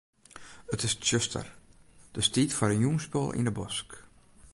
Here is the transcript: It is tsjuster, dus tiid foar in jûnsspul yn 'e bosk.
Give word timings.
It 0.73 0.83
is 0.87 0.95
tsjuster, 1.01 1.45
dus 2.15 2.31
tiid 2.33 2.51
foar 2.57 2.73
in 2.75 2.83
jûnsspul 2.85 3.35
yn 3.39 3.49
'e 3.49 3.53
bosk. 3.57 3.89